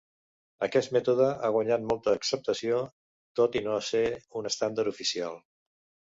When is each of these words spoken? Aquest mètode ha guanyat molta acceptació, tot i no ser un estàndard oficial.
Aquest 0.67 0.93
mètode 0.95 1.25
ha 1.33 1.51
guanyat 1.55 1.83
molta 1.91 2.15
acceptació, 2.19 2.79
tot 3.41 3.57
i 3.61 3.61
no 3.67 3.75
ser 3.89 4.01
un 4.41 4.49
estàndard 4.51 4.91
oficial. 4.93 5.37